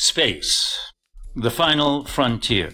[0.00, 0.78] Space,
[1.34, 2.70] the final frontier.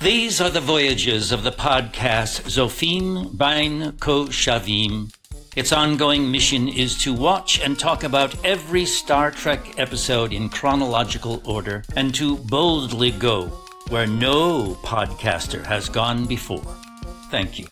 [0.00, 5.12] These are the voyages of the podcast Zophine Bain Ko Shavim.
[5.56, 11.42] Its ongoing mission is to watch and talk about every Star Trek episode in chronological
[11.44, 13.48] order and to boldly go
[13.88, 16.62] where no podcaster has gone before.
[17.32, 17.66] Thank you.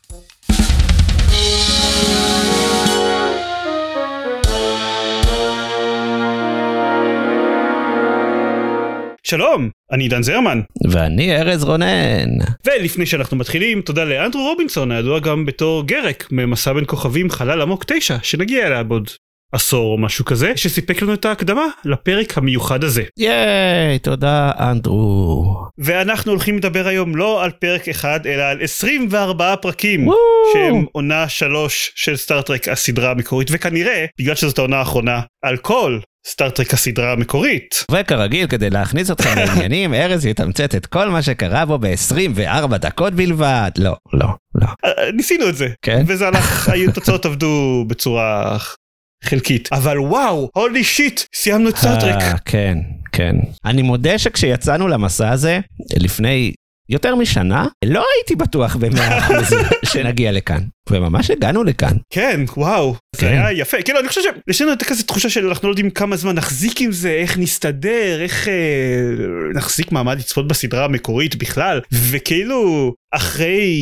[9.27, 10.61] שלום, אני עידן זרמן.
[10.91, 12.29] ואני ארז רונן.
[12.67, 17.85] ולפני שאנחנו מתחילים, תודה לאנדרו רובינסון, הידוע גם בתור גרק, ממסע בין כוכבים חלל עמוק
[17.87, 19.11] 9, שנגיע אליה בעוד
[19.53, 23.03] עשור או משהו כזה, שסיפק לנו את ההקדמה לפרק המיוחד הזה.
[23.19, 25.55] ייי, תודה אנדרו.
[25.79, 30.19] ואנחנו הולכים לדבר היום לא על פרק אחד, אלא על 24 פרקים, וואו.
[30.53, 36.54] שהם עונה 3 של סטארט-טרק הסדרה המקורית, וכנראה, בגלל שזאת העונה האחרונה, על כל סטאר
[36.54, 37.85] טרק הסדרה המקורית.
[37.91, 43.71] וכרגיל, כדי להכניס אתכם לעניינים, ארז יתמצת את כל מה שקרה בו ב-24 דקות בלבד.
[43.79, 44.67] לא, לא, לא.
[44.85, 46.05] אה, ניסינו את זה, כן?
[46.07, 48.57] וזה הלך, התוצאות עבדו בצורה
[49.25, 52.23] חלקית, אבל וואו, holy shit, סיימנו את סטאר טרק.
[52.23, 52.79] אה, כן,
[53.13, 53.37] כן.
[53.65, 55.61] אני מודה שכשיצאנו למסע הזה,
[55.97, 56.53] לפני
[56.89, 59.59] יותר משנה, לא הייתי בטוח במאה אחוז
[59.93, 60.61] שנגיע לכאן.
[60.91, 61.97] וממש הגענו לכאן.
[62.11, 63.27] כן, וואו, זה כן.
[63.27, 63.83] היה יפה.
[63.83, 66.93] כאילו, אני חושב שיש לנו כזה תחושה של אנחנו לא יודעים כמה זמן נחזיק עם
[66.93, 68.55] זה, איך נסתדר, איך אה,
[69.55, 73.79] נחזיק מעמד לצפות בסדרה המקורית בכלל, וכאילו, אחרי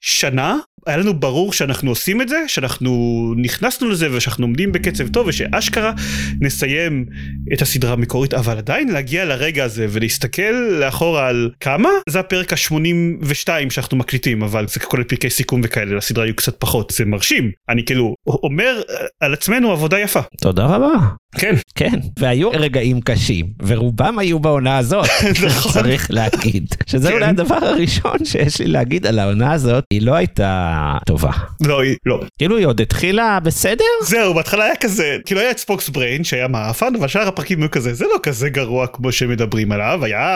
[0.00, 5.26] שנה, היה לנו ברור שאנחנו עושים את זה, שאנחנו נכנסנו לזה ושאנחנו עומדים בקצב טוב
[5.26, 5.92] ושאשכרה
[6.40, 7.06] נסיים
[7.52, 11.88] את הסדרה המקורית, אבל עדיין להגיע לרגע הזה ולהסתכל לאחורה על כמה?
[12.08, 16.90] זה הפרק ה-82 שאנחנו מקליטים, אבל זה כולל פרקי סיכום וכאלה, לסדרה היו קצת פחות,
[16.90, 17.50] זה מרשים.
[17.68, 20.20] אני כאילו אומר אה, על עצמנו עבודה יפה.
[20.40, 20.92] תודה רבה.
[21.38, 25.06] כן, כן, והיו רגעים קשים, ורובם היו בעונה הזאת,
[25.46, 25.72] נכון.
[25.72, 26.74] צריך להגיד.
[26.86, 27.14] שזה כן.
[27.14, 30.74] אולי הדבר הראשון שיש לי להגיד על העונה הזאת, היא לא הייתה
[31.06, 31.30] טובה.
[31.60, 32.20] לא, היא- לא.
[32.38, 33.84] כאילו היא עוד התחילה בסדר?
[34.02, 37.70] זהו, בהתחלה היה כזה, כאילו היה את ספוקס בריין שהיה מעפן, אבל שאר הפרקים היו
[37.70, 40.26] כזה, זה לא כזה גרוע כמו שמדברים עליו, היה,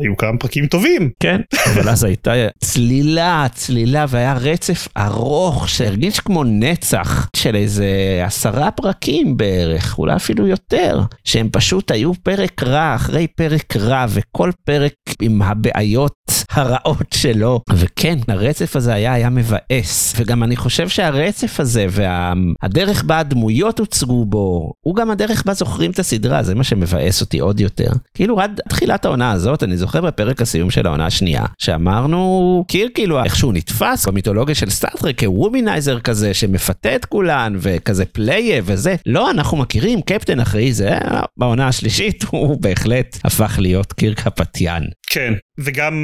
[0.00, 1.10] היו כמה פרקים טובים.
[1.20, 1.40] כן.
[1.74, 2.32] אבל אז הייתה
[2.64, 7.86] צלילה, צלילה, והיה רצף ארוך שהרגיש כמו נצח של איזה
[8.26, 14.50] עשרה פרקים בערך, אולי אפילו יותר, שהם פשוט היו פרק רע אחרי פרק רע, וכל
[14.64, 16.22] פרק עם הבעיות
[16.52, 17.60] הרעות שלו.
[17.72, 24.24] וכן, הרצף הזה היה, היה מבאס, וגם אני חושב שהרצף הזה והדרך בה הדמויות הוצגו
[24.24, 27.90] בו, הוא גם הדרך בה זוכרים את הסדרה, זה מה שמבאס אותי עוד יותר.
[28.14, 33.24] כאילו עד תחילת העונה הזאת, אני זוכר בפרק הסיום של העונה השנייה, שאמרנו, קירק כאילו
[33.24, 38.94] איך שהוא נתפס במיתולוגיה של סטארטרק כ womanizer כזה שמפתה את כולן וכזה פלייבוי וזה.
[39.06, 40.90] לא, אנחנו מכירים קפטן אחראי כזה,
[41.36, 44.82] בעונה השלישית הוא בהחלט הפך להיות קיר קפטיאן.
[45.10, 45.94] כן, וגם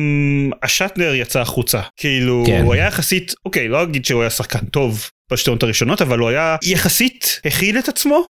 [0.63, 2.63] השטנר יצא החוצה, כאילו, כן.
[2.65, 6.29] הוא היה יחסית, אוקיי, לא אגיד שהוא היה שחקן טוב בשתי עונות הראשונות, אבל הוא
[6.29, 8.25] היה יחסית הכיל את עצמו.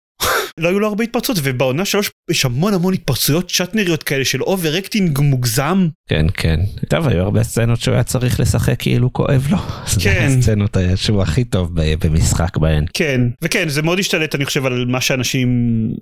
[0.60, 5.20] לא היו לו הרבה התפרצות ובעונה שלוש יש המון המון התפרצויות שטנריות כאלה של overacting
[5.20, 6.60] מוגזם כן, כן.
[6.90, 9.58] טוב, היו הרבה סצנות שהוא היה צריך לשחק כאילו כואב לו.
[10.04, 10.30] כן.
[10.30, 12.86] זה הסצנות שהוא הכי טוב במשחק בהן.
[12.94, 15.50] כן וכן זה מאוד השתלט אני חושב על מה שאנשים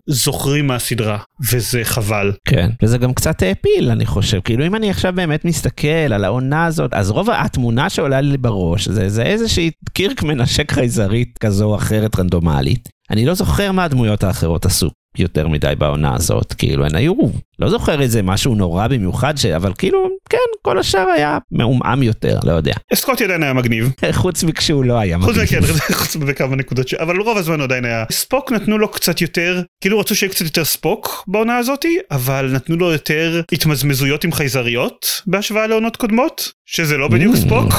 [0.08, 1.18] זוכרים מהסדרה
[1.52, 2.70] וזה חבל כן.
[2.84, 4.40] וזה גם קצת העפיל, אני חושב.
[4.44, 8.88] כאילו, אם אני עכשיו באמת מסתכל על העונה הזאת, אז רוב התמונה שעולה לי בראש
[8.88, 12.90] זה, זה איזושהי קירק מנשק חייזרית כזו או אחרת רנדומלית.
[13.14, 16.54] אני לא זוכר מה הדמויות האחרות עשו יותר מדי בעונה הזאת.
[16.54, 17.14] כאילו, הן היו,
[17.60, 19.46] לא זוכר איזה משהו נורא במיוחד, ש...
[19.46, 22.74] אבל כאילו, כן, כל השאר היה מעומעם יותר, לא יודע.
[22.94, 25.64] סקוטי עדיין היה מגניב חוץ מכשהוא לא היה חוץ מגניב.
[25.64, 26.94] מכן, חוץ בכמה נקודות ש...
[26.94, 30.66] אבל רוב הזמן עדיין היה ספוק נתנו לו קצת יותר כאילו רצו שיהיה קצת יותר
[30.66, 37.08] ספוק בעונה הזאתי אבל נתנו לו יותר התמזמזויות עם חייזריות בהשוואה לעונות קודמות שזה לא
[37.08, 37.38] בדיוק Mm.
[37.38, 37.74] ספוק.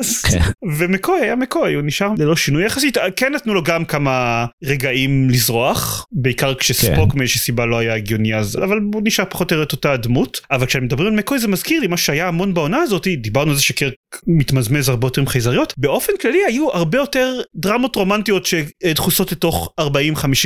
[0.78, 6.06] ומקוי היה מקוי הוא נשאר ללא שינוי יחסית כן נתנו לו גם כמה רגעים לזרוח
[6.12, 7.18] בעיקר כשספוק כן.
[7.18, 10.40] מאיזושהי סיבה לא היה הגיוני אז אבל הוא נשאר פחות או יותר את אותה הדמות
[10.50, 13.56] אבל כשאני מדבר על מקוי זה מזכיר לי מה שהיה המון בעונה הזאת דיברנו על
[13.56, 13.94] זה שקרק
[14.26, 19.84] מתמזמז הרבה יותר עם חייזריות באופן כללי היו הרבה יותר דרמות רומנטיות שדחוסות לתוך 40-50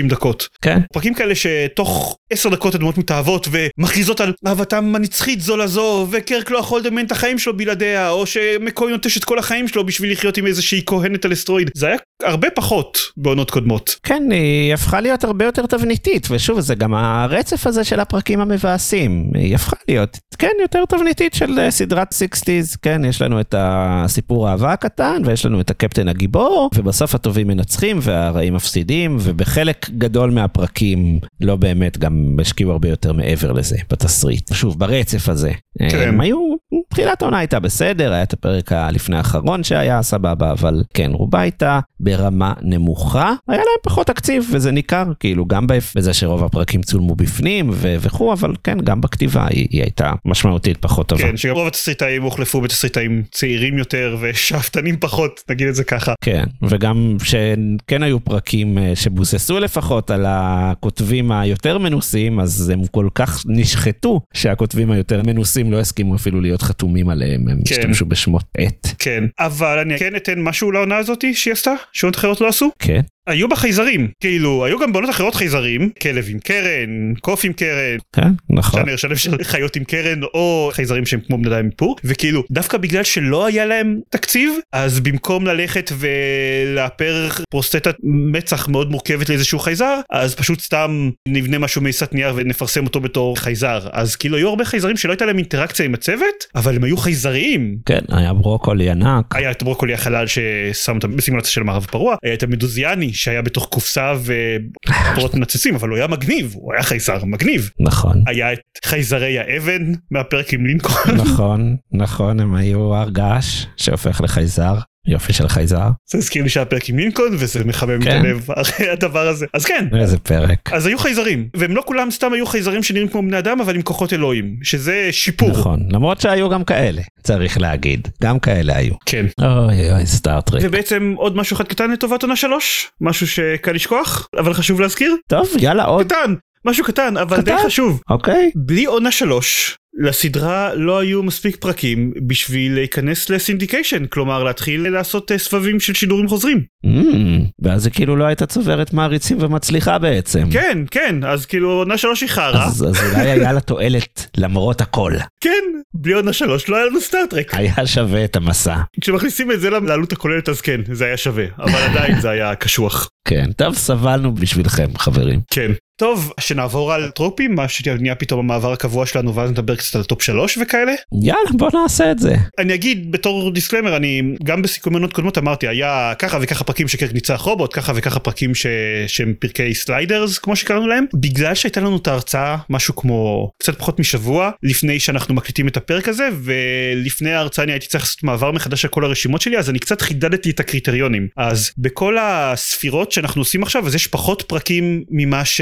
[0.09, 0.81] דקות כן.
[0.93, 6.59] פרקים כאלה שתוך 10 דקות הדמות מתאהבות ומכריזות על אהבתם הנצחית זו לזו וקרק לא
[6.59, 10.37] יכול לדמיין את החיים שלו בלעדיה או שמקוי נוטש את כל החיים שלו בשביל לחיות
[10.37, 13.97] עם איזושהי כהנת על אסטרואיד זה היה הרבה פחות בעונות קודמות.
[14.03, 19.31] כן, היא הפכה להיות הרבה יותר תבניתית, ושוב, זה גם הרצף הזה של הפרקים המבאסים.
[19.35, 24.49] היא הפכה להיות, כן, יותר תבניתית של אה, סדרת 60's, כן, יש לנו את הסיפור
[24.49, 31.19] האהבה הקטן, ויש לנו את הקפטן הגיבור, ובסוף הטובים מנצחים והרעים מפסידים, ובחלק גדול מהפרקים
[31.41, 34.55] לא באמת גם השקיעו הרבה יותר מעבר לזה בתסריט.
[34.55, 35.53] שוב, ברצף הזה.
[35.79, 36.09] כן.
[36.09, 36.55] הם היו,
[36.89, 41.81] תחילת העונה הייתה בסדר, היה את הפרק הלפני האחרון שהיה סבבה, אבל כן, רובה הייתה
[42.01, 47.71] ברמה נמוכה, היה להם פחות תקציב, וזה ניכר, כאילו, גם בזה שרוב הפרקים צולמו בפנים
[47.73, 51.23] ו- וכו', אבל כן, גם בכתיבה היא, היא הייתה משמעותית פחות טובה.
[51.23, 56.15] כן, שגם רוב התסריטאים הוחלפו בתסריטאים צעירים יותר ושאפתנים פחות, נגיד את זה ככה.
[56.25, 63.09] כן, וגם שכן היו פרקים אה, שבוססו לפחות על הכותבים היותר מנוסים, אז הם כל
[63.15, 67.75] כך נשחטו, שהכותבים היותר מנוסים לא הסכימו אפילו להיות חתומים עליהם, הם כן.
[67.75, 68.87] השתמשו בשמות עט.
[68.99, 72.71] כן, אבל אני כן אתן משהו לעונה הזאתי שהיא עשתה, שעונות אחרות לא עשו.
[72.79, 77.53] כן, היו בה חייזרים, כאילו, היו גם בעונות אחרות חייזרים, כלב עם קרן, קוף עם
[77.53, 78.81] קרן, כן, נכון.
[78.81, 82.45] ז'אנר שלם של חיות עם קרן, או חייזרים שהם כמו בני אדם עם פור, וכאילו,
[82.51, 89.59] דווקא בגלל שלא היה להם תקציב, אז במקום ללכת ולאפר פרוסטטת מצח מאוד מורכבת לאיזשהו
[89.59, 93.81] חייזר, אז פשוט סתם נבנה משהו מעיסת נייר ונפרסם אותו בתור חייזר.
[93.93, 97.77] אז כאילו, היו הרבה חייזרים שלא הייתה להם אינטראקציה עם הצוות, אבל הם היו חייזריים.
[97.87, 99.37] כן, היה ברוקולי ענק.
[99.37, 103.69] היה את ברוקולי החלל ששם אותם בסימולציה של מערב פרוע, היה את המדוזיאני שהיה בתוך
[103.71, 107.71] קופסה ופרות מנצצים, אבל הוא היה מגניב, הוא היה חייזר מגניב.
[107.81, 111.17] נכון, היה את חייזרי האבן מהפרק עם לינקולן.
[111.17, 114.75] נכון, נכון, הם היו הר געש שהופך לחייזר.
[115.07, 115.89] יופי של חייזר.
[116.11, 118.21] זה הזכיר לי שהיה פרק עם לינקולן וזה מחמם את כן.
[118.25, 119.47] הלב אחרי הדבר הזה.
[119.53, 120.73] אז כן, איזה פרק.
[120.73, 123.83] אז היו חייזרים, והם לא כולם סתם היו חייזרים שנראים כמו בני אדם אבל עם
[123.83, 125.51] כוחות אלוהים, שזה שיפור.
[125.51, 128.09] נכון, למרות שהיו גם כאלה, צריך להגיד.
[128.23, 128.95] גם כאלה היו.
[129.07, 129.27] כן.
[129.43, 130.63] אוי אוי, סטארטרק.
[130.65, 135.49] ובעצם עוד משהו אחד קטן לטובת עונה שלוש, משהו שקל לשכוח, אבל חשוב להזכיר, טוב,
[135.59, 136.07] יאללה עוד.
[136.07, 136.35] קטן,
[136.65, 137.67] משהו קטן אבל די קטן.
[137.67, 138.01] חשוב.
[138.11, 138.51] אוקיי.
[138.55, 145.39] בלי עונה שלוש לסדרה לא היו מספיק פרקים בשביל להיכנס לסינדיקיישן כלומר להתחיל לעשות אה,
[145.39, 150.51] סבבים של שידורים חוזרים Mm, ואז זה כאילו לא הייתה צוברת מעריצים ומצליחה בעצם.
[150.51, 154.81] כן כן אז כאילו עונה שלוש היא חרא אז, אז אולי היה לה תועלת למרות
[154.81, 155.13] הכל.
[155.41, 155.65] כן
[155.95, 158.77] בלי עונה שלוש לא היה לנו סטארטרק היה שווה את המסע.
[159.01, 163.09] כשמכניסים את זה לעלות הכוללת אז כן זה היה שווה אבל עדיין זה היה קשוח
[163.29, 165.41] כן, טוב, סבלנו בשבילכם, חברים.
[165.51, 165.73] כן.
[165.97, 170.23] טוב שנעבור על טרופים מה שנהיה פתאום המעבר הקבוע שלנו ואז נדבר קצת על טופ
[170.23, 170.93] שלוש וכאלה?
[171.23, 172.37] יאללה, בוא נעשה את זה.
[172.59, 177.13] אני אגיד בתור disclaimer אני גם בסיכומי עונות קודמות אמרתי היה ככה וככה פרקים שקירק
[177.13, 178.67] ניצח רובוט ככה וככה פרקים ש...
[179.07, 181.05] שהם פרקי Sliders כמו שקראנו להם.
[181.15, 186.09] בגלל שהייתה לנו את ההרצאה משהו כמו קצת פחות משבוע לפני שאנחנו מקליטים את הפרק
[186.09, 189.79] הזה ולפני ההרצאה אני הייתי צריך לעשות מעבר מחדש של כל הרשימות שלי אז אני
[189.79, 191.29] קצת חידדתי את הקריטריונים.
[191.37, 195.61] אז בכל הספירות שאנחנו עושים עכשיו אז יש פחות פרקים ממה ש...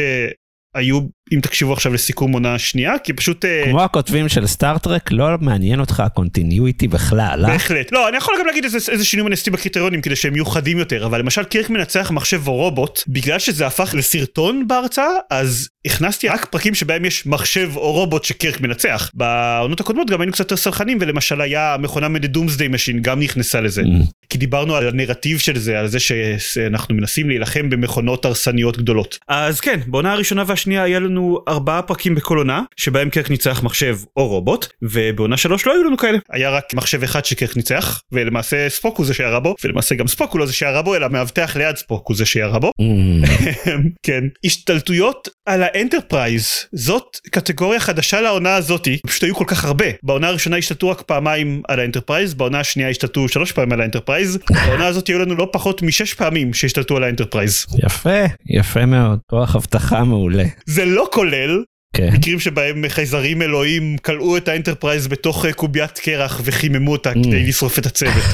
[0.75, 1.01] היו
[1.33, 5.81] אם תקשיבו עכשיו לסיכום עונה שנייה כי פשוט אה, כמו הכותבים של סטארטרק, לא מעניין
[5.81, 7.51] אותך ה continuity בכלל, אה?
[7.51, 7.93] בהחלט.
[7.93, 10.79] לא, אני יכול גם להגיד איזה, איזה שינויים אני עשיתי בקריטריונים כדי שהם יהיו חדים
[10.79, 16.29] יותר, אבל למשל קירק מנצח מחשב או רובוט, בגלל שזה הפך לסרטון בהרצאה, אז הכנסתי
[16.29, 19.11] רק פרקים שבהם יש מחשב או רובוט שקירק מנצח.
[19.15, 23.61] בעונות הקודמות גם היינו קצת יותר סלחנים, ולמשל היה המכונה מ Doomsday Machine גם נכנסה
[23.61, 23.83] לזה.
[23.83, 24.13] Mm.
[24.33, 25.99] כי דיברנו על הנרטיב של זה, על זה
[26.39, 29.19] שאנחנו מנסים להילחם במכונות הרסניות גדולות.
[29.29, 33.97] אז כן, בעונה הראשונה והשנייה היה לנו ארבעה פרקים בכל עונה, שבהם קירק ניצח מחשב
[34.17, 36.19] או רובוט, ובעונה שלוש לא היו לנו כאלה.
[36.31, 40.33] היה רק מחשב אחד שקירק ניצח, ולמעשה ספוק הוא זה שירה בו, ולמעשה גם ספוק
[40.33, 42.71] הוא לא זה שירה בו, אלא מאבטח ליד ספוק הוא זה שירה בו.
[42.83, 43.29] Mm.
[44.07, 44.25] כן.
[44.45, 49.87] השתלטויות על האנטרפרייז, זאת קטגוריה חדשה לעונה הזאתי, פשוט היו כל כך הרבה.
[50.03, 54.87] בעונה הראשונה השתלטו רק פעמיים על האנטרפרייז, בעונה השנייה השתלטו שלוש פעמים על האנטרפרייז, בעונה
[54.87, 57.67] הזאת היו לנו לא פחות משש פעמים שהשתלטו על האנטרפרייז.
[57.85, 59.19] יפה, יפה מאוד.
[59.31, 60.45] כוח אבטחה מעולה.
[60.67, 61.63] זה לא כולל
[61.97, 62.11] כן.
[62.13, 67.79] מקרים שבהם חייזרים אלוהים כלאו את האנטרפרייז בתוך אה, קוביית קרח וחיממו אותה כדי לשרוף
[67.79, 68.25] את הצוות,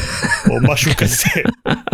[0.51, 1.29] או משהו כזה.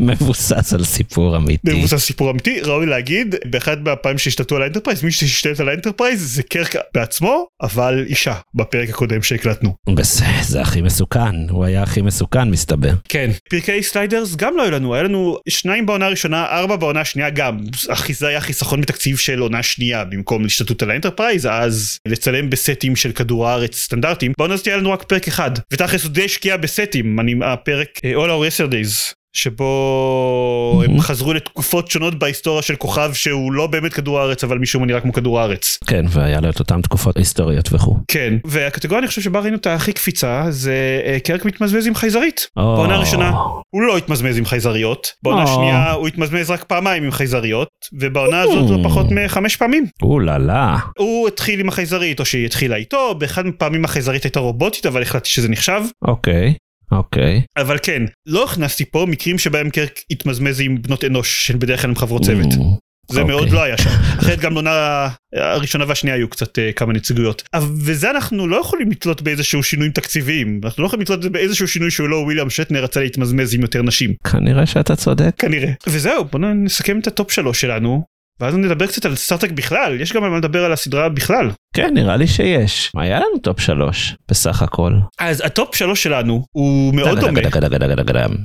[0.00, 1.74] מבוסס על סיפור אמיתי.
[1.74, 6.34] מבוסס על סיפור אמיתי ראוי להגיד באחד מהפעמים שהשתלטו על האנטרפרייז מי שהשתלט על האנטרפרייז
[6.34, 9.74] זה קירק בעצמו אבל אישה בפרק הקודם שהקלטנו.
[9.94, 12.92] בסדר, זה הכי מסוכן, הוא היה הכי מסוכן מסתבר.
[13.08, 13.30] כן.
[13.50, 17.58] פרקי Sliders גם לא היו לנו היה לנו שניים בעונה הראשונה ארבע בעונה השנייה גם
[17.88, 22.96] אחי זה היה חיסכון בתקציב של עונה שנייה במקום להשתלטות על האנטרפרייז אז לצלם בסטים
[22.96, 26.56] של כדור הארץ סטנדרטים בעונה הזאת היה לנו רק פרק אחד ותכלס הוא די השקיע
[26.56, 33.10] בסטים אני הפרק אה, All Our Yesterdays שבו הם חזרו לתקופות שונות בהיסטוריה של כוכב
[33.12, 35.78] שהוא לא באמת כדור הארץ אבל משום מה נראה כמו כדור הארץ.
[35.86, 37.96] כן, והיה לו את אותן תקופות היסטוריות וכו'.
[38.08, 42.48] כן, והקטגוריה אני חושב שבה ראינו את הכי קפיצה זה אה, קירק מתמזמז עם חייזרית.
[42.56, 43.30] בעונה הראשונה
[43.70, 45.42] הוא לא התמזמז עם חייזריות, בעונה.
[45.42, 47.68] השנייה הוא התמזמז רק פעמיים עם חייזריות,
[48.00, 49.86] ובעונה הזאת לא פחות מחמש פעמים.
[50.02, 50.76] או לה לה.
[50.98, 55.30] הוא התחיל עם החייזרית או שהיא התחילה איתו, באחד מהפעמים החייזרית הייתה רובוטית אבל החלטתי
[55.30, 55.80] שזה נחשב.
[56.02, 56.54] אוקיי,
[56.92, 57.42] אוקיי.
[57.56, 61.96] אבל כן, לא הכנסתי פה מקרים שבהם קירק התמזמז עם בנות אנוש שבדרך כלל הם
[61.96, 62.52] חברות צוות.
[62.52, 62.58] Mm,
[63.10, 63.34] זה אוקיי.
[63.34, 63.90] מאוד לא היה שם.
[64.20, 67.42] אחרת גם בעונה הראשונה והשנייה היו קצת אה, כמה נציגויות.
[67.78, 70.60] וזה אנחנו לא יכולים לתלות באיזשהו שינויים תקציביים.
[70.64, 74.14] אנחנו לא יכולים לתלות באיזשהו שינוי שהוא לא וויליאם שטנר רצה להתמזמז עם יותר נשים.
[74.32, 75.34] כנראה שאתה צודק.
[75.38, 75.72] כנראה.
[75.86, 78.04] וזהו, בוא נסכם את הטופ שלוש שלנו.
[78.40, 81.50] ואז נדבר קצת על סטארטרק בכלל, יש גם על מה לדבר על הסדרה בכלל.
[81.76, 82.92] כן, נראה לי שיש.
[82.96, 84.92] היה לנו טופ שלוש, בסך הכל.
[85.18, 87.40] אז הטופ שלוש שלנו הוא מאוד דומה.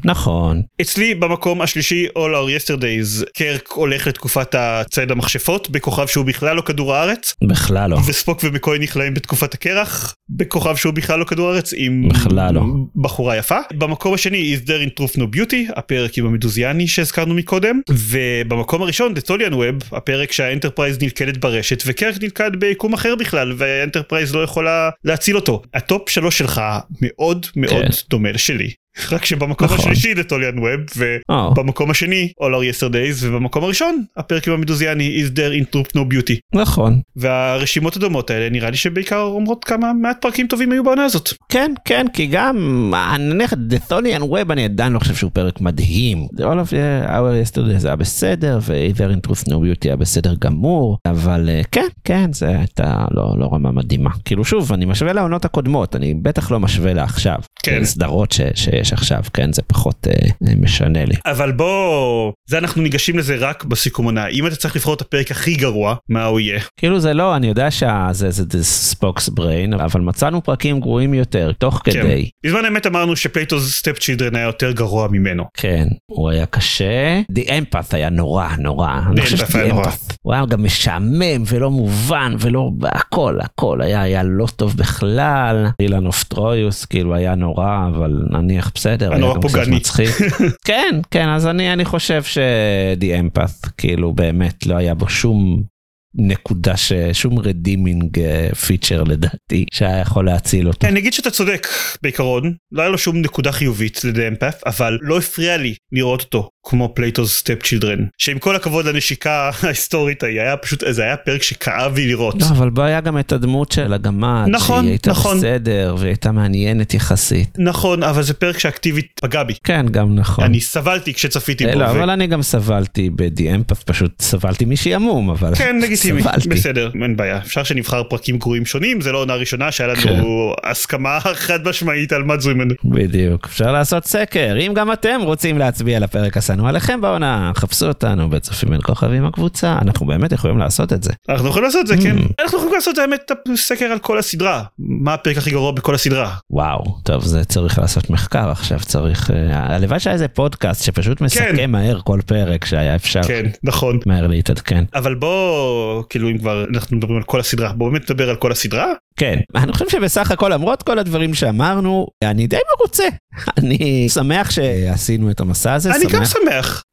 [0.06, 0.62] נכון.
[0.82, 6.62] אצלי במקום השלישי All Our Yesterdays קירק הולך לתקופת הצייד המכשפות בכוכב שהוא בכלל לא
[6.62, 7.98] כדור הארץ בכלל לא.
[8.08, 12.62] וספוק ומקוי נכלאים בתקופת הקרח בכוכב שהוא בכלל לא כדור הארץ עם בכלל לא.
[12.96, 13.58] בחורה יפה.
[13.74, 19.14] במקום השני Is There in Truth No Beauty הפרק עם המדוזיאני שהזכרנו מקודם ובמקום הראשון
[19.14, 24.90] The Tholian Web הפרק שהאנטרפרייז נלכדת ברשת וקירק נלכד ביקום אחר בכלל והאנטרפרייז לא יכולה
[25.04, 25.62] להציל אותו.
[25.74, 26.62] הטופ שלוש שלך
[27.02, 28.08] מאוד מאוד כן.
[28.10, 28.74] דומה לשלי.
[29.12, 29.80] רק שבמקום נכון.
[29.80, 31.18] השלישי The Tolian Web ו...
[31.30, 35.92] או, במקום השני All Our Yesterdays ובמקום הראשון הפרק עם המדוזיאני Is There in Truth
[35.98, 37.02] No Beauty נכון.
[37.16, 41.30] והרשימות הדומות האלה נראה לי שבעיקר אומרות כמה מעט פרקים טובים היו בעונה הזאת.
[41.50, 46.28] כן, כן, כי גם, נניח, The Tholian Web, אני עדיין לא חושב שהוא פרק מדהים.
[46.38, 46.74] All of
[47.08, 51.62] Our Yesterday זה היה בסדר, ו-Either in Truth No Beauty היה בסדר גמור, אבל אה,
[51.72, 54.10] כן, כן, זה הייתה לא, לא רמה מדהימה.
[54.26, 57.38] כאילו שוב, אני משווה לעונות הקודמות, אני בטח לא משווה לעכשיו.
[57.64, 57.86] כן.
[57.86, 60.14] סדרות ש, שיש עכשיו, כן, זה פחות אה,
[60.48, 61.16] אה, משנה לי.
[61.26, 65.32] אבל בוא זה אנחנו ניגשים לזה רק בסיכום עונה אם אתה צריך לבחור את הפרק
[65.32, 66.60] הכי גרוע מה הוא יהיה.
[66.78, 71.52] כאילו זה לא, אני יודע שזה זה, זה Spock's Brain, אבל מצאנו פרקים גרועים יותר,
[71.52, 71.92] תוך כן.
[71.92, 72.30] כדי.
[72.46, 75.44] בזמן אמת אמרנו ש Plato's Stepchildren היה יותר גרוע ממנו.
[75.58, 77.22] כן, הוא היה קשה.
[77.32, 79.00] The Empath היה נורא נורא.
[79.22, 79.92] חושב The Empath היה נורא.
[80.22, 85.68] הוא היה גם משעמם ולא מובן ולא הכל הכל היה היה לא טוב בכלל.
[85.80, 89.10] Elaan of Troyius כאילו היה נורא אבל נניח בסדר.
[89.12, 89.68] היה נורא גם קצת.
[89.68, 90.10] מצחיק.
[90.68, 95.71] כן כן אז אני אני חושב ש-The Empath כאילו באמת לא היה בו שום.
[96.16, 98.20] נקודה ששום redeeming
[98.68, 100.88] feature לדעתי שהיה יכול להציל אותו.
[100.88, 101.68] אני אגיד שאתה צודק
[102.02, 106.50] בעיקרון לא היה לו שום נקודה חיובית ל-The Empath אבל לא הפריע לי לראות אותו
[106.68, 111.96] כמו Plato's Stepchildren שעם כל הכבוד לנשיקה ההיסטורית ההיא היה פשוט זה היה פרק שכאב
[111.96, 112.42] לי לראות.
[112.42, 115.38] לא, אבל בו היה גם את הדמות של הגמד, נכון, שהיא הייתה נכון.
[115.38, 117.58] בסדר, והיא הייתה מעניינת יחסית.
[117.58, 119.54] נכון אבל זה פרק שאקטיבית פגע בי.
[119.64, 120.44] כן, גם נכון.
[120.44, 121.80] אני סבלתי כשצפיתי אה, בו.
[121.80, 125.76] לא, ו- אבל אני גם סבלתי Empath, פשוט סבלתי משעמום, אבל כן
[126.06, 126.50] לגיטימי סבלתי.
[126.50, 131.20] בסדר אין בעיה אפשר שנבחר פרקים גרועים שונים זה לא עונה ראשונה שהיה לנו הסכמה
[131.20, 132.74] חד משמעית על מה זו ממנו.
[132.86, 133.46] בדיוק.
[133.46, 138.70] אפשר לעשות סקר, אם גם אתם רוצים להצביע לפרק השנוא עליכם בעונה, חפשו אותנו בצופים
[138.70, 141.12] בין כוכבים הקבוצה, אנחנו באמת יכולים לעשות את זה.
[141.30, 142.24] אנחנו יכולים לעשות את זה כן Mm.
[142.44, 146.34] אנחנו יכולים לעשות האמת סקר על כל הסדרה מה הפרק הכי גרוע בכל הסדרה.
[146.52, 149.32] וואו, טוב, זה צריך לעשות מחקר עכשיו, צריך...
[149.32, 154.28] אה, הלוואי שהיה איזה פודקאסט שפשוט מסכם מהר כל פרק שהיה אפשר כן נכון מהר
[154.28, 154.84] להתעדכן.
[154.96, 158.52] אבל בוא כאילו אם כבר אנחנו מדברים על כל הסדרה בוא באמת נדבר על כל
[158.52, 163.04] הסדרה כן, אני חושב שבסך הכל למרות כל הדברים שאמרנו, אני די מרוצה.
[163.58, 166.26] אני שמח שעשינו את המסע הזה, אני גם שמח.
[166.26, 166.84] שמח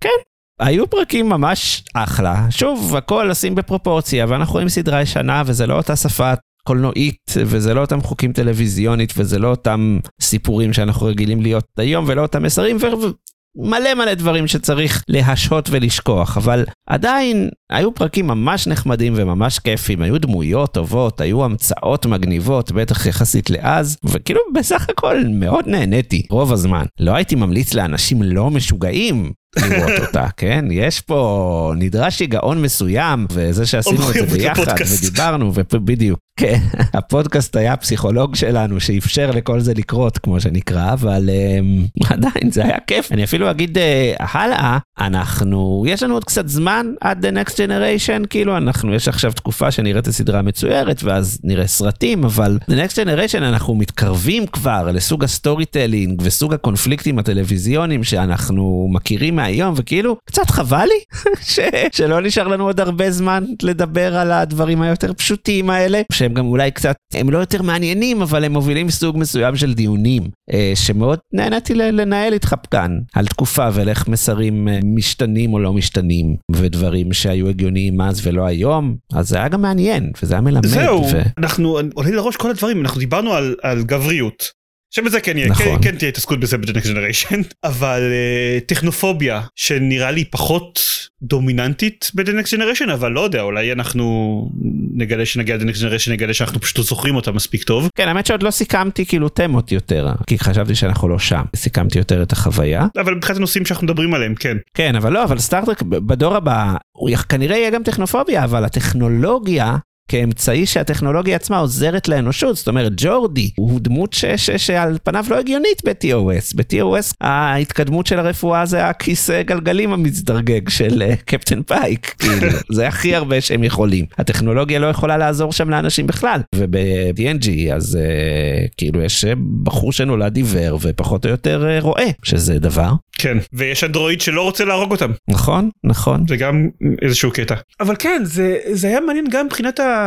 [0.61, 2.47] היו פרקים ממש אחלה.
[2.50, 6.33] שוב, הכל לשים בפרופורציה, ואנחנו רואים סדרה ישנה וזה לא אותה שפה
[6.64, 12.23] קולנועית, וזה לא אותם חוקים טלוויזיונית, וזה לא אותם סיפורים שאנחנו רגילים להיות היום, ולא
[12.23, 13.12] אותם מסרים, ומלא
[13.57, 20.75] מלא דברים שצריך להשהות ולשכוח, אבל עדיין היו פרקים ממש נחמדים וממש כיפים, היו דמויות
[20.75, 26.85] טובות, היו המצאות מגניבות, בטח יחסית לאז, וכאילו בסך הכל מאוד נהניתי רוב הזמן.
[27.00, 30.64] לא הייתי ממליץ לאנשים לא משוגעים לראות אותה, כן?
[30.71, 34.75] יש פה, נדרש שיגעון מסוים, וזה שעשינו את זה ביחד.
[35.00, 36.19] ודיברנו, ובדיוק.
[36.38, 36.59] כן,
[36.99, 42.76] הפודקאסט היה הפסיכולוג שלנו שאפשר לכל זה לקרות, כמו שנקרא, אבל אמ, עדיין זה היה
[42.87, 43.12] כיף.
[43.12, 43.80] אני אפילו אגיד אה,
[44.18, 49.33] הלאה, אנחנו, יש לנו עוד קצת זמן עד The Next Generation, כאילו אנחנו, יש עכשיו
[49.33, 55.25] תקופה שנראית הסדרה מצוירת, ואז נראה סרטים, אבל The Next Generation אנחנו מתקרבים כבר לסוג
[55.25, 61.61] ה storytelling וסוג הקונפליקטים הטלוויזיוניים שאנחנו מכירים מהיום, וכאילו, קצת חבל לי ש...
[61.92, 66.47] שלא נשאר לנו עוד הרבה זמן לדבר על הדברים היותר פשוטים האלה, שהם שהם גם
[66.47, 71.18] אולי קצת, הם לא יותר מעניינים, אבל הם מובילים סוג מסוים של דיונים, אה, שמאוד
[71.32, 77.12] נהניתי לנהל איתך כאן, על תקופה ועל איך מסרים אה, משתנים או לא משתנים, ודברים
[77.12, 80.66] שהיו הגיוניים אז ולא היום, אז זה היה גם מעניין, וזה היה מלמד.
[80.66, 81.20] זהו, ו...
[81.38, 84.58] אנחנו עולים לראש כל הדברים, אנחנו דיברנו על, על גבריות.
[84.90, 85.66] שבזה כן יהיה, נכון.
[85.66, 90.80] כן, כן תהיה התעסקות בזה Next Generation, אבל uh, טכנופוביה שנראה לי פחות
[91.23, 94.50] דומיננטית Next Generation, אבל לא יודע, אולי אנחנו
[94.95, 97.88] נגלה שנגיע Next Generation, נגלה שאנחנו פשוט לא זוכרים אותה מספיק טוב.
[97.95, 101.42] כן, האמת שעוד לא סיכמתי כאילו תמות יותר, כי חשבתי שאנחנו לא שם.
[101.57, 102.87] סיכמתי יותר את החוויה.
[103.00, 104.57] אבל מבחינת הנושאים שאנחנו מדברים עליהם, כן.
[104.75, 109.76] כן, אבל לא, אבל סטארטרק בדור הבא, הוא כנראה יהיה גם טכנופוביה, אבל הטכנולוגיה...
[110.09, 115.38] כאמצעי שהטכנולוגיה עצמה עוזרת לאנושות, זאת אומרת ג'ורדי הוא דמות ש, ש, שעל פניו לא
[115.38, 122.49] הגיונית ב-TOS, ב-TOS ההתקדמות של הרפואה זה הכיסא גלגלים המזדרגג של uh, קפטן פייק, כאילו,
[122.73, 128.69] זה הכי הרבה שהם יכולים, הטכנולוגיה לא יכולה לעזור שם לאנשים בכלל, וב-DNG אז uh,
[128.77, 133.85] כאילו יש אה, בחור שנולד עיוור ופחות או יותר uh, רואה, שזה דבר, כן, ויש
[133.85, 136.69] אנדרואיד שלא רוצה להרוג אותם, נכון, נכון, זה גם
[137.03, 137.55] איזשהו קטע.
[137.81, 139.98] אבל כן, זה, זה היה מעניין גם מבחינת ה...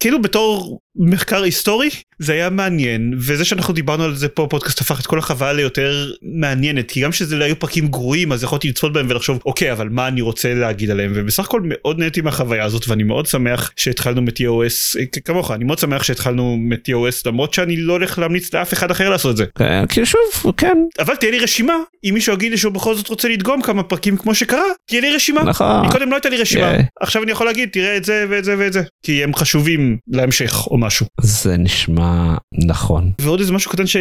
[0.00, 5.00] כאילו בתור מחקר היסטורי, זה היה מעניין, וזה שאנחנו דיברנו על זה פה, פודקאסט הפך
[5.00, 8.92] את כל החוויה ליותר מעניינת, כי גם שזה לא היו פרקים גרועים, אז יכולתי לצפות
[8.92, 12.88] בהם ולחשוב, אוקיי, אבל מה אני רוצה להגיד עליהם, ובסך הכל מאוד נהניתי מהחוויה הזאת,
[12.88, 18.18] ואני מאוד שמח שהתחלנו מ-TOS, כמוך, אני מאוד שמח שהתחלנו מ-TOS, למרות שאני לא הולך
[18.18, 19.44] להמליץ לאף אחד אחר לעשות את זה.
[19.58, 23.08] כן, כאילו שוב, כן, אבל תהיה לי רשימה, אם מישהו יגיד לי שהוא בכל זאת
[23.08, 25.42] רוצה לדגום כמה פרקים כמו שקרה, תהיה לי רשימה.
[25.42, 25.86] נכון.
[25.86, 26.82] מקודם לא הייתה לי רשימה, כן.
[27.00, 30.66] עכשיו אני יכול להגיד תראה את זה ואת זה ואת זה, כי הם חשובים להמשך
[30.80, 31.06] משהו.
[31.20, 32.36] זה נשמע
[32.68, 33.12] נכון.
[33.20, 33.96] ועוד איזה משהו קטן ש...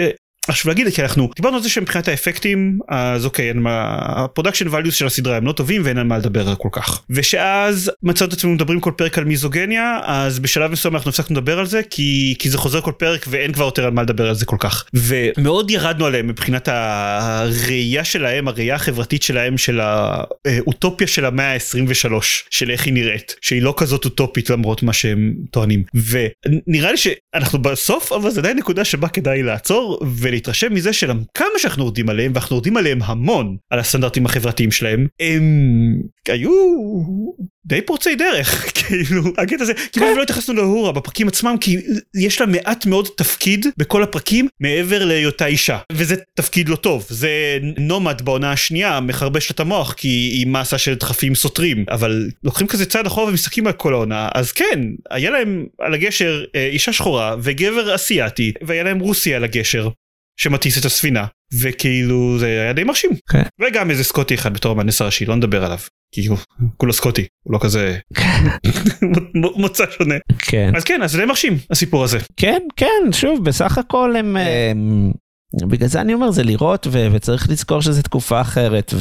[0.52, 4.68] חשוב להגיד כי אנחנו דיברנו על זה שמבחינת האפקטים אז אוקיי אין מה ה production
[4.68, 7.02] values של הסדרה הם לא טובים ואין על מה לדבר כל כך.
[7.10, 11.60] ושאז מצאנו את עצמנו מדברים כל פרק על מיזוגניה אז בשלב מסוים אנחנו הפסקנו לדבר
[11.60, 14.36] על זה כי כי זה חוזר כל פרק ואין כבר יותר על מה לדבר על
[14.36, 14.86] זה כל כך.
[14.94, 22.14] ומאוד ירדנו עליהם מבחינת הראייה שלהם הראייה החברתית שלהם של האוטופיה של המאה ה-23
[22.50, 25.84] של איך היא נראית שהיא לא כזאת אוטופית למרות מה שהם טוענים.
[25.94, 30.00] ונראה לי שאנחנו בסוף אבל זה עדיין נקודה שבה כדאי לעצור
[30.40, 36.02] ולהתרשם מזה שכמה שאנחנו יורדים עליהם ואנחנו יורדים עליהם המון על הסטנדרטים החברתיים שלהם הם
[36.28, 36.52] היו
[37.66, 41.78] די פורצי דרך כאילו הקטע הזה כמעט לא התייחסנו להורה בפרקים עצמם כי
[42.16, 45.78] יש לה מעט מאוד תפקיד בכל הפרקים מעבר להיותה אישה.
[45.92, 47.30] וזה תפקיד לא טוב זה
[47.78, 51.86] נומד בעונה השנייה מחרבש את המוח כי היא מסה של דחפים סותרים.
[51.90, 54.80] אבל לוקחים כזה צעד אחורה ומסתכלים על כל העונה אז כן
[55.10, 59.90] היה להם על הגשר אה, אישה שחורה וגבר אסיאתי והיה להם רוסי על הגשר
[60.42, 61.26] שמטיס את הספינה
[61.62, 63.42] וכאילו זה היה די מרשים כן.
[63.62, 65.78] וגם איזה סקוטי אחד בתור המהנדס הראשי לא נדבר עליו
[66.16, 66.38] כי הוא
[66.78, 67.98] כולו סקוטי הוא לא כזה
[69.56, 70.72] מוצא שונה כן.
[70.76, 74.38] אז כן אז זה די מרשים הסיפור הזה כן, כן, שוב, בסך הכל הם...
[74.38, 75.12] הם-
[75.70, 78.94] בגלל זה אני אומר, זה לראות, ו- וצריך לזכור שזו תקופה אחרת,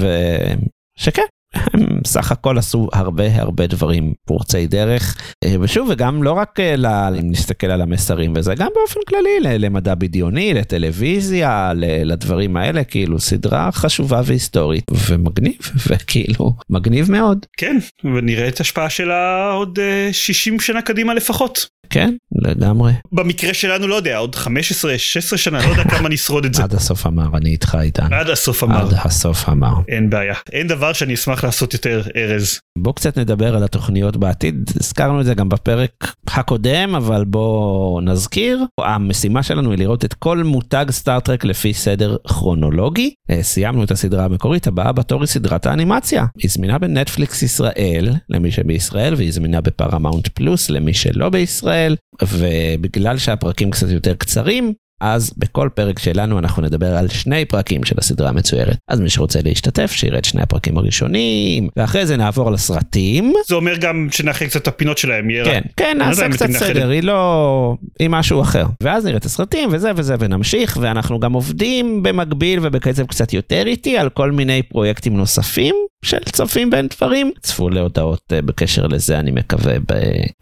[0.99, 1.23] ושכן.
[1.55, 6.77] הם סך הכל עשו הרבה הרבה דברים פורצי דרך אה, ושוב וגם לא רק אה,
[6.77, 6.87] ל-
[7.21, 11.73] אם נסתכל על המסרים וזה גם באופן כללי למדע בדיוני לטלוויזיה
[12.05, 15.59] לדברים האלה כאילו סדרה חשובה והיסטורית ומגניב
[15.89, 17.47] וכאילו מגניב מאוד.
[17.57, 21.67] כן ונראה את ההשפעה שלה עוד אה, 60 שנה קדימה לפחות.
[21.91, 22.93] כן לגמרי.
[23.13, 26.63] במקרה שלנו לא יודע עוד 15 16 שנה לא יודע כמה נשרוד את זה.
[26.63, 28.13] עד הסוף המר אני איתך איתן.
[28.13, 29.73] עד הסוף המר עד הסוף המר.
[29.89, 30.35] אין בעיה.
[30.53, 35.25] אין דבר שאני אשמח לעשות יותר ארז בוא קצת נדבר על התוכניות בעתיד, הזכרנו את
[35.25, 35.91] זה גם בפרק
[36.27, 38.65] הקודם, אבל בוא נזכיר.
[38.81, 43.15] המשימה שלנו היא לראות את כל מותג סטאר-טרק לפי סדר כרונולוגי.
[43.31, 46.27] אה, סיימנו את הסדרה המקורית, הבאה בתור היא סדרת האנימציה.
[46.39, 53.71] היא זמינה בנטפליקס ישראל, למי שבישראל, והיא זמינה בפרמאונט פלוס, למי שלא בישראל, ובגלל שהפרקים
[53.71, 58.77] קצת יותר קצרים, אז בכל פרק שלנו אנחנו נדבר על שני פרקים של הסדרה המצוירת.
[58.89, 63.33] אז מי שרוצה להשתתף, שיראה את שני הפרקים הראשונים, ואחרי זה נעבור לסרטים.
[63.47, 66.89] זה אומר גם שנאחר קצת את הפינות שלהם יהיה כן, כן, לא נעשה קצת סדר,
[66.89, 67.77] היא לא...
[67.99, 68.67] היא משהו אחר.
[68.83, 73.99] ואז נראה את הסרטים וזה וזה ונמשיך, ואנחנו גם עובדים במקביל ובקצב קצת יותר איטי
[73.99, 77.33] על כל מיני פרויקטים נוספים של צופים בין דברים.
[77.41, 79.75] צפו להודעות אה, בקשר לזה, אני מקווה,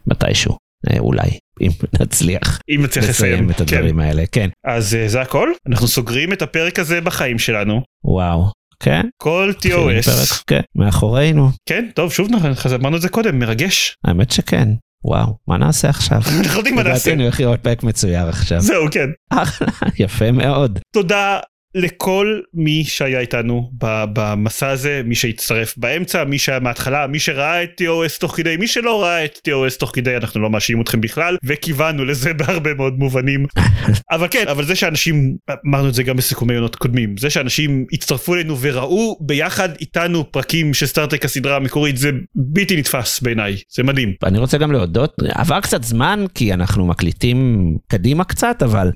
[0.07, 0.66] מתישהו.
[0.91, 1.29] אה, אולי,
[1.61, 1.69] אם
[2.01, 3.63] נצליח אם נצליח לסיים לסיים את כן.
[3.63, 4.49] הדברים האלה, כן.
[4.67, 9.01] אז אה, זה הכל אנחנו סוגרים את הפרק הזה בחיים שלנו וואו, כן?
[9.17, 11.49] כל TOS פרק, כן, מאחורינו.
[11.69, 14.69] כן טוב שוב נכון, אמרנו את זה קודם מרגש האמת שכן.
[15.03, 16.21] וואו, מה נעשה עכשיו?
[16.43, 18.61] אנחנו יודעים מה לדעתי נעשה אני הולך לראות פרק מצויר עכשיו.
[18.61, 19.67] זהו כן אחלה,
[20.03, 20.79] יפה מאוד.
[20.93, 21.39] תודה
[21.75, 23.71] לכל מי שהיה איתנו
[24.13, 28.67] במסע הזה, מי שהצטרף באמצע, מי שהיה מההתחלה, מי שראה את TOS תוך כדי, מי
[28.67, 32.99] שלא ראה את TOS תוך כדי, אנחנו לא מאשימים אתכם בכלל, וכיוונו לזה בהרבה מאוד
[32.99, 33.45] מובנים.
[34.15, 35.35] אבל כן, אבל זה שאנשים,
[35.67, 40.73] אמרנו את זה גם בסיכומי עונות קודמים, זה שאנשים הצטרפו אלינו וראו ביחד איתנו פרקים
[40.73, 44.13] של סטארטק הסדרה המקורית, זה בלתי נתפס בעיניי, זה מדהים.
[44.23, 48.91] אני רוצה גם להודות, עבר קצת זמן כי אנחנו מקליטים קדימה קצת, אבל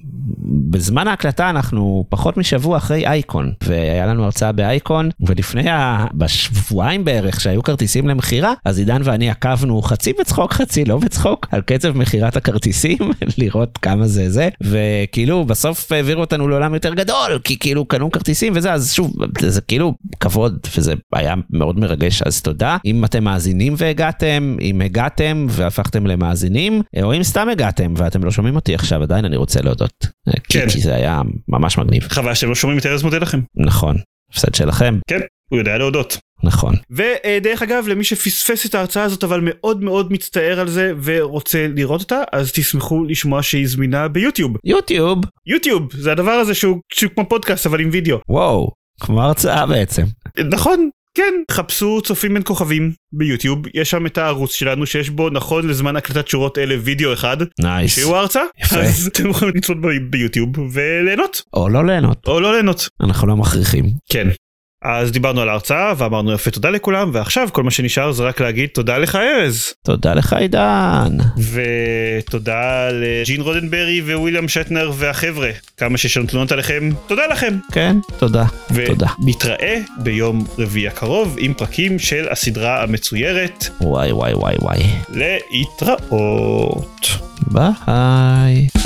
[0.69, 6.05] בזמן ההקלטה אנחנו פחות משבוע אחרי אייקון, והיה לנו הרצאה באייקון, ולפני, ה...
[6.13, 11.61] בשבועיים בערך שהיו כרטיסים למכירה, אז עידן ואני עקבנו חצי בצחוק חצי לא בצחוק על
[11.61, 12.97] קצב מכירת הכרטיסים,
[13.37, 18.53] לראות כמה זה זה, וכאילו בסוף העבירו אותנו לעולם יותר גדול, כי כאילו קנו כרטיסים
[18.55, 22.77] וזה, אז שוב, זה כאילו כבוד, וזה היה מאוד מרגש, אז תודה.
[22.85, 28.55] אם אתם מאזינים והגעתם, אם הגעתם והפכתם למאזינים, או אם סתם הגעתם ואתם לא שומעים
[28.55, 30.07] אותי עכשיו, עדיין אני רוצה להודות.
[30.49, 30.67] כן.
[30.67, 32.03] כי, כי זה היה ממש מגניב.
[32.09, 33.39] חבל שאתם לא שומעים את ארז מודה לכם.
[33.55, 33.95] נכון,
[34.31, 34.99] הפסד שלכם.
[35.07, 35.19] כן,
[35.51, 36.17] הוא יודע להודות.
[36.43, 36.75] נכון.
[36.91, 42.01] ודרך אגב למי שפספס את ההרצאה הזאת אבל מאוד מאוד מצטער על זה ורוצה לראות
[42.01, 44.57] אותה אז תשמחו לשמוע שהיא זמינה ביוטיוב.
[44.63, 45.19] יוטיוב?
[45.45, 48.17] יוטיוב זה הדבר הזה שהוא, שהוא כמו פודקאסט אבל עם וידאו.
[48.29, 50.03] וואו, כמו הרצאה בעצם.
[50.51, 55.67] נכון, כן, חפשו צופים בין כוכבים ביוטיוב, יש שם את הערוץ שלנו שיש בו נכון
[55.67, 57.37] לזמן הקלטת שורות אלה וידאו אחד.
[57.59, 57.95] נייס.
[57.95, 58.43] שהוא ההרצאה.
[58.59, 58.79] יפה.
[58.79, 59.77] אז אתם יכולים לצפות
[60.09, 61.41] ביוטיוב וליהנות.
[61.53, 62.27] או לא ליהנות.
[62.27, 62.87] או לא ליהנות.
[63.01, 63.85] אנחנו לא מכריחים.
[64.11, 64.27] כן.
[64.81, 68.69] אז דיברנו על ההרצאה ואמרנו יפה תודה לכולם ועכשיו כל מה שנשאר זה רק להגיד
[68.69, 69.73] תודה לך ארז.
[69.83, 71.17] תודה לך עידן.
[71.51, 77.57] ותודה לג'ין רודנברי וויליאם שטנר והחבר'ה כמה שיש לנו תלונות עליכם תודה לכם.
[77.71, 78.45] כן תודה.
[78.87, 79.07] תודה.
[79.23, 83.67] ונתראה ביום רביעי הקרוב עם פרקים של הסדרה המצוירת.
[83.81, 84.83] וואי וואי וואי וואי.
[85.09, 87.07] להתראות.
[87.47, 88.80] ביי.